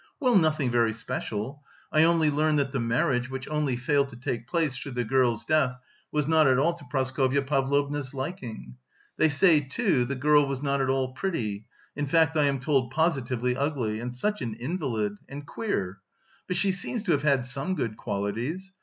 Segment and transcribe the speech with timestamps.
[0.19, 1.61] "Well, nothing very special.
[1.91, 5.45] I only learned that the marriage, which only failed to take place through the girl's
[5.45, 5.77] death,
[6.11, 8.77] was not at all to Praskovya Pavlovna's liking.
[9.17, 12.89] They say, too, the girl was not at all pretty, in fact I am told
[12.89, 13.99] positively ugly...
[13.99, 15.17] and such an invalid...
[15.29, 15.99] and queer.
[16.47, 18.71] But she seems to have had some good qualities.